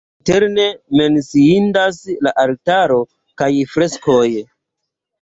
Interne 0.21 0.63
menciindas 1.01 2.01
la 2.29 2.35
altaro 2.47 3.01
kaj 3.45 3.55
la 3.61 3.71
freskoj. 3.79 4.29